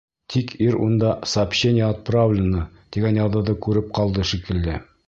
Тик 0.33 0.53
ир 0.67 0.77
унда 0.85 1.11
«Сообщение 1.35 1.85
отправлено» 1.89 2.65
тигән 2.97 3.23
яҙыуҙы 3.25 3.61
күреп 3.69 3.95
ҡалды, 4.01 4.31
шикелле. 4.35 4.83